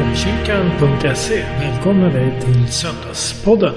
[0.00, 3.74] Ekumeniakyrkan.se välkomnar dig till Söndagspodden.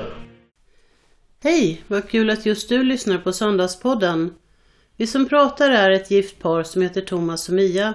[1.44, 1.84] Hej!
[1.88, 4.34] Vad kul att just du lyssnar på Söndagspodden.
[4.98, 7.94] Vi som pratar är ett gift par som heter Thomas och Mia.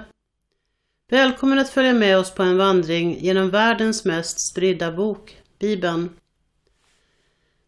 [1.10, 6.10] Välkommen att följa med oss på en vandring genom världens mest spridda bok, Bibeln.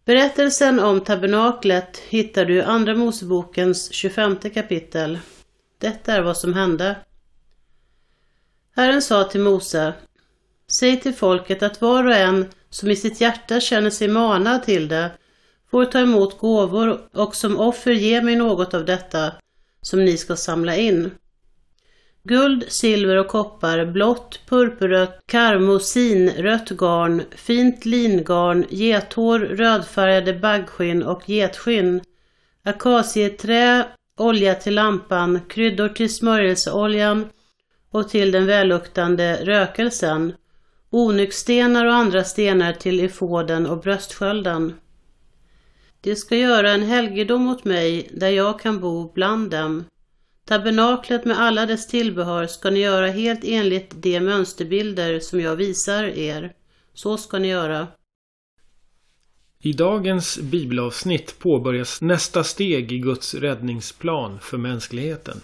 [0.04, 5.18] Berättelsen om tabernaklet hittar du i Andra Mosebokens 25 kapitel.
[5.78, 6.96] Detta är vad som hände.
[8.76, 9.94] Herren sa till Mose,
[10.70, 14.88] Säg till folket att var och en som i sitt hjärta känner sig manad till
[14.88, 15.10] det
[15.70, 19.32] får ta emot gåvor och som offer ge mig något av detta
[19.82, 21.10] som ni ska samla in.
[22.22, 31.28] Guld, silver och koppar, blått, purpurrött, karmosin, rött garn, fint lingarn, gethår, rödfärgade baggskinn och
[31.28, 32.00] getskinn,
[32.64, 37.28] akacieträ, olja till lampan, kryddor till smörjelseoljan
[37.90, 40.32] och till den välluktande rökelsen,
[40.90, 44.74] onyxstenar och andra stenar till efoden och bröstskölden.
[46.00, 49.84] De ska göra en helgedom åt mig där jag kan bo bland dem.
[50.44, 56.04] Tabernaklet med alla dess tillbehör ska ni göra helt enligt de mönsterbilder som jag visar
[56.04, 56.52] er.
[56.94, 57.86] Så ska ni göra.
[59.62, 65.40] I dagens bibelavsnitt påbörjas nästa steg i Guds räddningsplan för mänskligheten.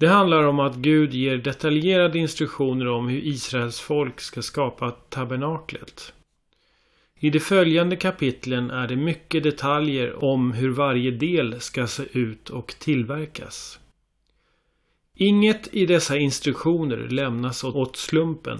[0.00, 6.12] Det handlar om att Gud ger detaljerade instruktioner om hur Israels folk ska skapa tabernaklet.
[7.18, 12.50] I de följande kapitlen är det mycket detaljer om hur varje del ska se ut
[12.50, 13.80] och tillverkas.
[15.14, 18.58] Inget i dessa instruktioner lämnas åt slumpen.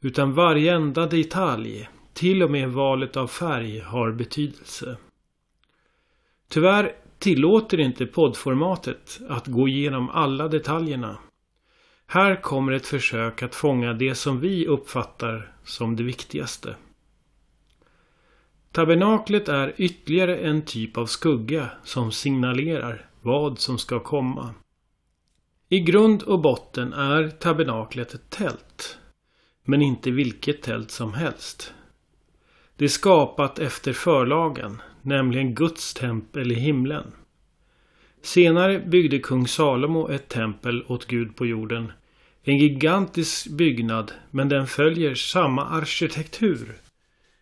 [0.00, 4.96] Utan varje enda detalj, till och med valet av färg, har betydelse.
[6.48, 11.18] Tyvärr tillåter inte poddformatet att gå igenom alla detaljerna.
[12.06, 16.76] Här kommer ett försök att fånga det som vi uppfattar som det viktigaste.
[18.72, 24.54] Tabernaklet är ytterligare en typ av skugga som signalerar vad som ska komma.
[25.68, 28.98] I grund och botten är tabernaklet ett tält.
[29.64, 31.74] Men inte vilket tält som helst.
[32.76, 37.12] Det är skapat efter förlagen, nämligen Guds tempel i himlen.
[38.22, 41.92] Senare byggde kung Salomo ett tempel åt Gud på jorden.
[42.42, 46.74] En gigantisk byggnad men den följer samma arkitektur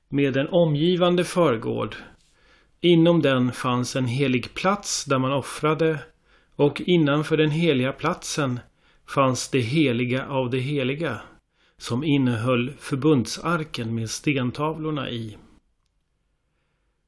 [0.08, 1.96] med en omgivande förgård.
[2.80, 5.98] Inom den fanns en helig plats där man offrade
[6.56, 8.60] och innanför den heliga platsen
[9.08, 11.20] fanns det heliga av det heliga
[11.78, 15.36] som innehöll förbundsarken med stentavlorna i.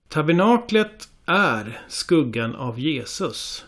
[0.08, 3.66] Tabernaklet är skuggan av Jesus.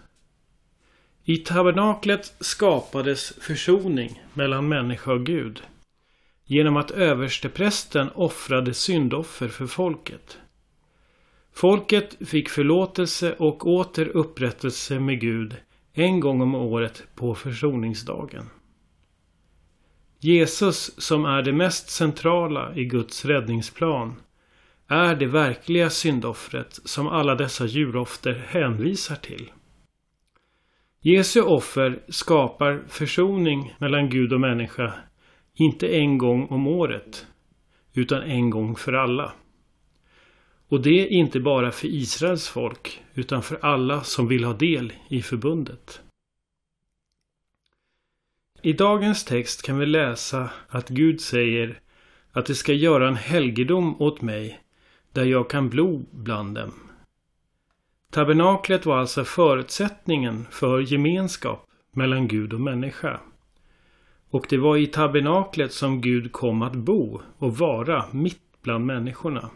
[1.24, 5.62] I tabernaklet skapades försoning mellan människa och Gud
[6.44, 10.38] genom att översteprästen offrade syndoffer för folket.
[11.52, 15.56] Folket fick förlåtelse och åter upprättelse med Gud
[15.92, 18.44] en gång om året på försoningsdagen.
[20.18, 24.14] Jesus som är det mest centrala i Guds räddningsplan
[24.88, 29.52] är det verkliga syndoffret som alla dessa djuroffer hänvisar till.
[31.00, 34.94] Jesu offer skapar försoning mellan Gud och människa
[35.54, 37.26] inte en gång om året
[37.92, 39.32] utan en gång för alla.
[40.68, 44.92] Och det är inte bara för Israels folk utan för alla som vill ha del
[45.08, 46.00] i förbundet.
[48.62, 51.80] I dagens text kan vi läsa att Gud säger
[52.32, 54.60] att det ska göra en helgedom åt mig
[55.12, 56.72] där jag kan blo bland dem.
[58.10, 63.20] Tabernaklet var alltså förutsättningen för gemenskap mellan Gud och människa.
[64.30, 69.50] Och det var i tabernaklet som Gud kom att bo och vara mitt bland människorna.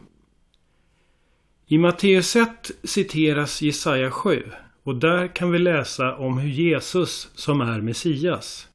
[1.67, 4.51] I Matteus 1 citeras Jesaja 7
[4.83, 8.69] och där kan vi läsa om hur Jesus, som är Messias,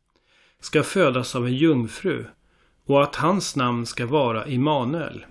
[0.59, 2.25] ska födas av en jungfru
[2.85, 5.25] och att hans namn ska vara Immanuel.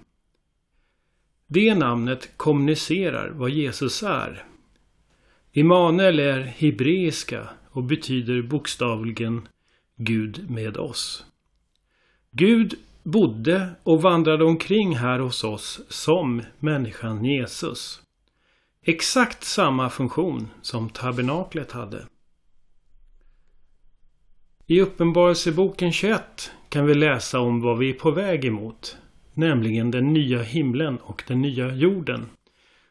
[1.46, 4.44] Det namnet kommunicerar vad Jesus är.
[5.52, 9.48] Immanuel är hebreiska och betyder bokstavligen
[9.96, 11.24] Gud med oss.
[12.30, 18.02] Gud bodde och vandrade omkring här hos oss som människan Jesus.
[18.82, 22.06] Exakt samma funktion som tabernaklet hade.
[24.66, 28.96] I Uppenbarelseboken 21 kan vi läsa om vad vi är på väg emot.
[29.36, 32.28] Nämligen den nya himlen och den nya jorden.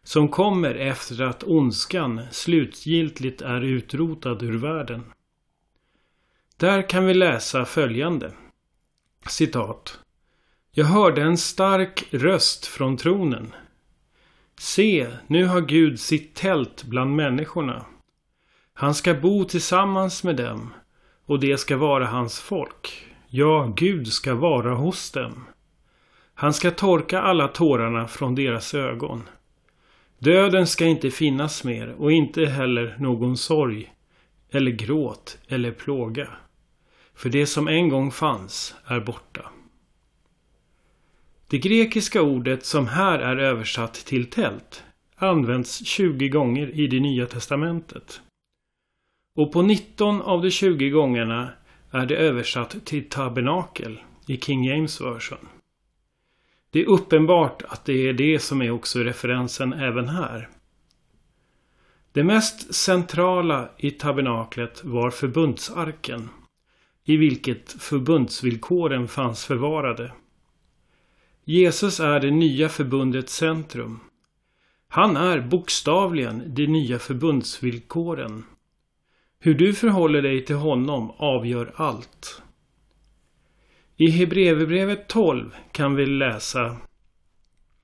[0.04, 5.04] Som kommer efter att ondskan slutgiltigt är utrotad ur världen.
[6.58, 8.32] Där kan vi läsa följande.
[9.28, 10.00] citat.
[10.72, 13.54] Jag hörde en stark röst från tronen.
[14.60, 17.86] Se, nu har Gud sitt tält bland människorna.
[18.74, 20.74] Han ska bo tillsammans med dem
[21.26, 23.08] och det ska vara hans folk.
[23.28, 25.46] Ja, Gud ska vara hos dem.
[26.38, 29.24] Han ska torka alla tårarna från deras ögon.
[30.20, 33.94] Döden ska inte finnas mer och inte heller någon sorg
[34.52, 36.28] eller gråt eller plåga.
[37.16, 39.50] För det som en gång fanns är borta.
[41.50, 44.84] Det grekiska ordet som här är översatt till tält
[45.16, 48.22] används 20 gånger i det nya testamentet.
[49.38, 51.50] Och på 19 av de 20 gångerna
[51.92, 55.48] är det översatt till tabernakel i King James version.
[56.76, 60.50] Det är uppenbart att det är det som är också referensen även här.
[62.12, 66.30] Det mest centrala i tabernaklet var förbundsarken
[67.04, 70.12] i vilket förbundsvillkoren fanns förvarade.
[71.44, 74.00] Jesus är det nya förbundets centrum.
[74.88, 78.44] Han är bokstavligen de nya förbundsvillkoren.
[79.40, 82.42] Hur du förhåller dig till honom avgör allt.
[83.98, 86.78] I Hebreerbrevet 12 kan vi läsa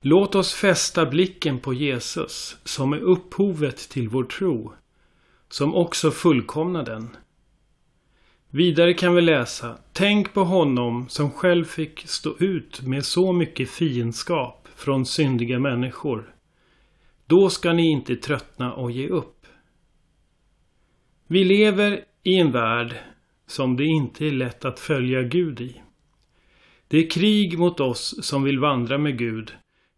[0.00, 4.72] Låt oss fästa blicken på Jesus som är upphovet till vår tro,
[5.48, 7.16] som också fullkomnar den.
[8.50, 13.70] Vidare kan vi läsa Tänk på honom som själv fick stå ut med så mycket
[13.70, 16.34] fiendskap från syndiga människor.
[17.26, 19.46] Då ska ni inte tröttna och ge upp.
[21.26, 22.94] Vi lever i en värld
[23.46, 25.82] som det inte är lätt att följa Gud i.
[26.92, 29.52] Det är krig mot oss som vill vandra med Gud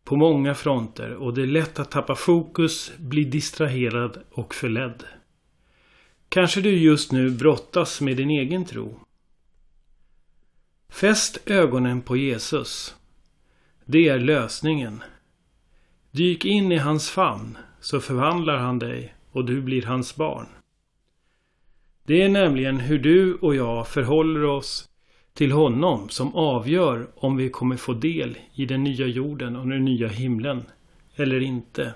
[0.05, 5.05] på många fronter och det är lätt att tappa fokus, bli distraherad och förledd.
[6.29, 9.01] Kanske du just nu brottas med din egen tro.
[10.89, 12.95] Fäst ögonen på Jesus.
[13.85, 15.03] Det är lösningen.
[16.11, 20.47] Dyk in i hans famn så förvandlar han dig och du blir hans barn.
[22.07, 24.89] Det är nämligen hur du och jag förhåller oss
[25.35, 29.85] till honom som avgör om vi kommer få del i den nya jorden och den
[29.85, 30.63] nya himlen
[31.17, 31.95] eller inte.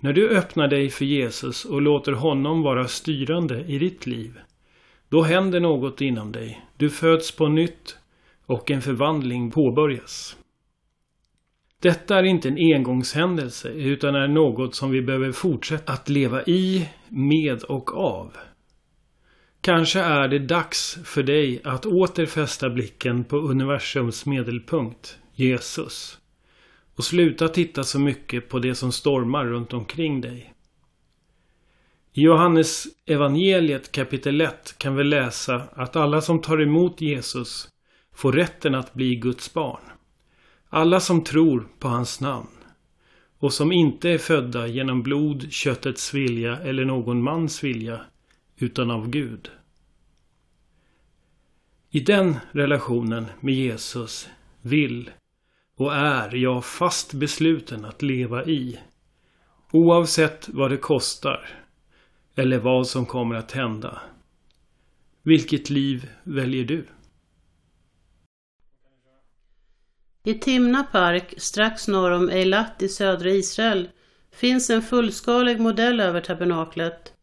[0.00, 4.38] När du öppnar dig för Jesus och låter honom vara styrande i ditt liv,
[5.08, 6.64] då händer något inom dig.
[6.76, 7.96] Du föds på nytt
[8.46, 10.36] och en förvandling påbörjas.
[11.80, 16.88] Detta är inte en engångshändelse utan är något som vi behöver fortsätta att leva i,
[17.08, 18.36] med och av.
[19.64, 26.18] Kanske är det dags för dig att åter fästa blicken på universums medelpunkt, Jesus.
[26.96, 30.54] Och sluta titta så mycket på det som stormar runt omkring dig.
[32.12, 37.68] I Johannes evangeliet kapitel 1 kan vi läsa att alla som tar emot Jesus
[38.14, 39.82] får rätten att bli Guds barn.
[40.68, 42.64] Alla som tror på hans namn
[43.38, 48.00] och som inte är födda genom blod, köttets vilja eller någon mans vilja
[48.64, 49.50] utan av Gud.
[51.90, 54.28] I den relationen med Jesus
[54.62, 55.10] vill
[55.76, 58.80] och är jag fast besluten att leva i.
[59.72, 61.48] Oavsett vad det kostar
[62.34, 64.00] eller vad som kommer att hända.
[65.22, 66.86] Vilket liv väljer du?
[70.24, 73.88] I Timna park strax norr om Eilat i södra Israel
[74.32, 77.13] finns en fullskalig modell över tabernaklet.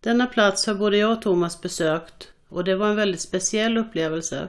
[0.00, 4.48] Denna plats har både jag och Thomas besökt och det var en väldigt speciell upplevelse.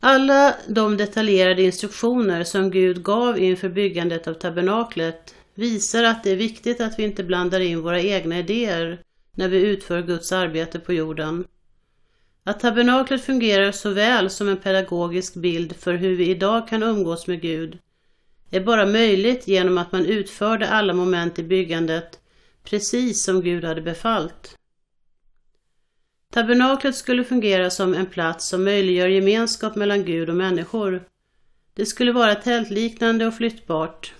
[0.00, 6.36] Alla de detaljerade instruktioner som Gud gav inför byggandet av tabernaklet visar att det är
[6.36, 9.00] viktigt att vi inte blandar in våra egna idéer
[9.34, 11.44] när vi utför Guds arbete på jorden.
[12.44, 17.26] Att tabernaklet fungerar så väl som en pedagogisk bild för hur vi idag kan umgås
[17.26, 17.78] med Gud
[18.50, 22.20] är bara möjligt genom att man utförde alla moment i byggandet
[22.66, 24.56] precis som Gud hade befallt.
[26.32, 31.08] Tabernaklet skulle fungera som en plats som möjliggör gemenskap mellan Gud och människor.
[31.74, 34.14] Det skulle vara tältliknande och flyttbart.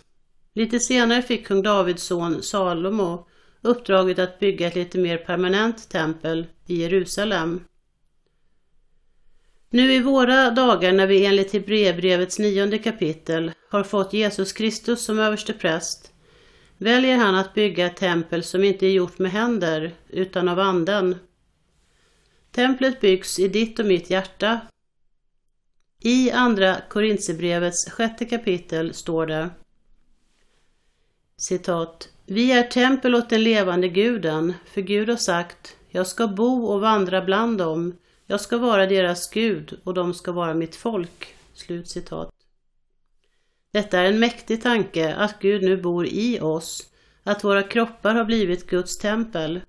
[0.54, 3.26] Lite senare fick kung Davids son Salomo
[3.62, 7.64] uppdraget att bygga ett lite mer permanent tempel i Jerusalem.
[9.70, 15.18] Nu i våra dagar när vi enligt Hebreerbrevets nionde kapitel har fått Jesus Kristus som
[15.18, 16.12] överste präst
[16.78, 21.16] väljer han att bygga ett tempel som inte är gjort med händer utan av anden.
[22.50, 24.60] Templet byggs i ditt och mitt hjärta.
[26.02, 29.50] I andra Korintierbrevets sjätte kapitel står det
[31.36, 36.66] citat Vi är tempel åt den levande guden, för Gud har sagt Jag ska bo
[36.66, 41.34] och vandra bland dem, Jag ska vara deras Gud och de ska vara mitt folk.
[41.54, 42.35] Slut citat.
[43.76, 46.90] Detta är en mäktig tanke att Gud nu bor i oss,
[47.22, 49.60] att våra kroppar har blivit Guds tempel.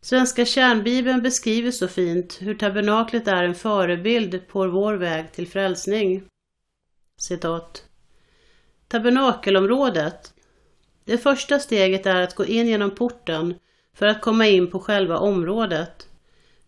[0.00, 6.24] Svenska kärnbibeln beskriver så fint hur tabernaklet är en förebild på vår väg till frälsning.
[7.20, 7.84] Citat.
[8.88, 10.34] Tabernakelområdet.
[11.04, 13.54] Det första steget är att gå in genom porten
[13.94, 16.08] för att komma in på själva området.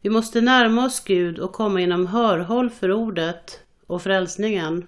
[0.01, 4.87] Vi måste närma oss Gud och komma inom hörhåll för ordet och frälsningen.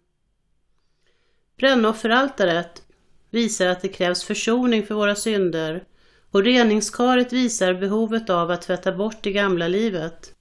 [1.57, 2.83] Brännofferaltaret
[3.31, 5.85] visar att det krävs försoning för våra synder
[6.31, 10.35] och reningskaret visar behovet av att tvätta bort det gamla livet.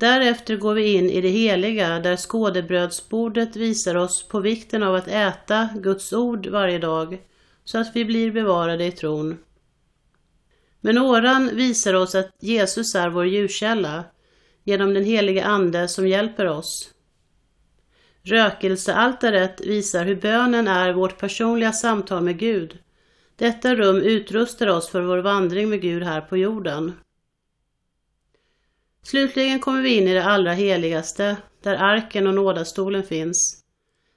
[0.00, 5.08] Därefter går vi in i det heliga där skådebrödsbordet visar oss på vikten av att
[5.08, 7.22] äta Guds ord varje dag
[7.64, 9.38] så att vi blir bevarade i tron.
[10.80, 14.04] Men åran visar oss att Jesus är vår ljuskälla
[14.64, 16.90] genom den heliga Ande som hjälper oss.
[18.22, 22.78] Rökelsealtaret visar hur bönen är vårt personliga samtal med Gud.
[23.36, 26.92] Detta rum utrustar oss för vår vandring med Gud här på jorden.
[29.02, 33.62] Slutligen kommer vi in i det allra heligaste, där arken och nådastolen finns.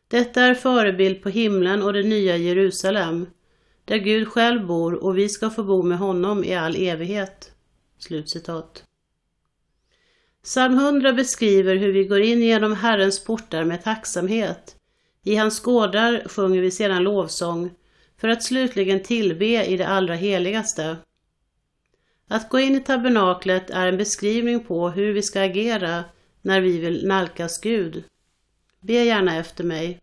[0.08, 3.28] Detta är förebild på himlen och det nya Jerusalem,
[3.86, 7.52] där Gud själv bor och vi ska få bo med honom i all evighet.
[8.00, 8.84] Slutcitat.
[10.46, 14.76] Psalm 100 beskriver hur vi går in genom Herrens portar med tacksamhet.
[15.24, 17.72] I hans gårdar sjunger vi sedan lovsång
[18.18, 20.98] för att slutligen tillbe i det allra heligaste.
[22.28, 26.04] Att gå in i tabernaklet är en beskrivning på hur vi ska agera
[26.42, 28.04] när vi vill nalkas Gud.
[28.80, 30.00] Be gärna efter mig.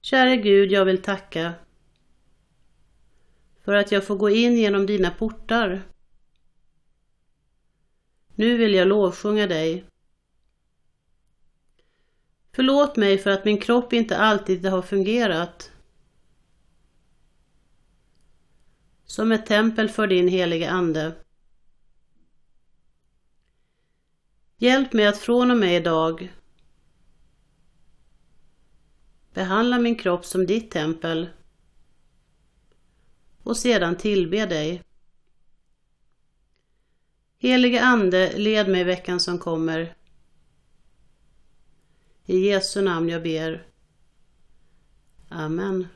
[0.00, 1.52] Käre Gud, jag vill tacka
[3.64, 5.82] för att jag får gå in genom dina portar.
[8.40, 9.84] Nu vill jag lovsjunga dig.
[12.52, 15.72] Förlåt mig för att min kropp inte alltid har fungerat
[19.04, 21.12] som ett tempel för din heliga Ande.
[24.56, 26.32] Hjälp mig att från och med idag
[29.34, 31.28] behandla min kropp som ditt tempel
[33.42, 34.82] och sedan tillbe dig.
[37.42, 39.94] Helige Ande, led mig veckan som kommer.
[42.26, 43.66] I Jesu namn jag ber.
[45.28, 45.86] Amen.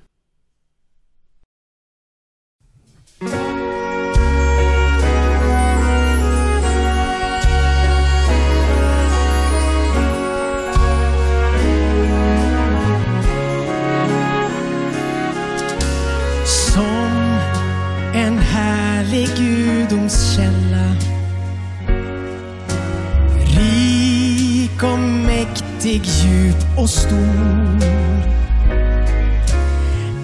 [25.94, 27.78] Mäktig, djup och stor.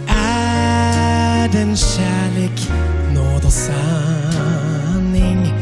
[0.08, 2.70] Är den kärlek,
[3.14, 5.52] nåd och sanning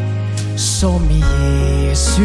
[0.57, 2.19] som Jesus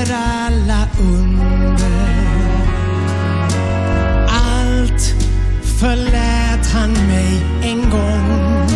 [0.00, 1.88] över alla under.
[4.28, 5.14] Allt
[5.80, 8.66] förlät han mig en gång.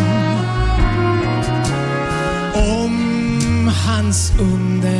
[2.53, 4.92] Om hans under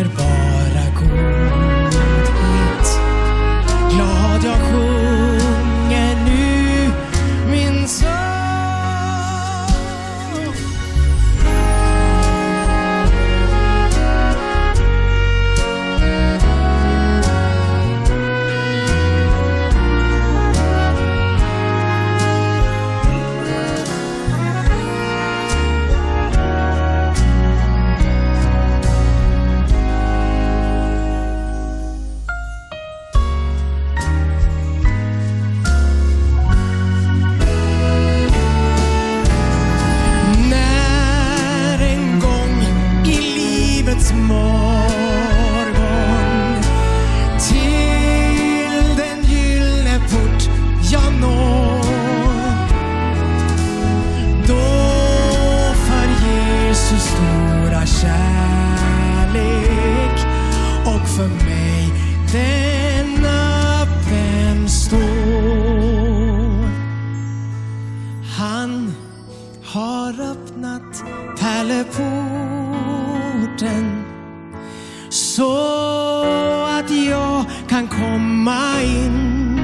[76.83, 79.59] att jag kan komma in.